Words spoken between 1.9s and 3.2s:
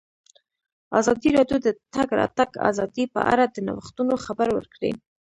تګ راتګ ازادي